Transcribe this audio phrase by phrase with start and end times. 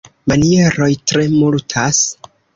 [0.31, 2.03] Manieroj tre multas.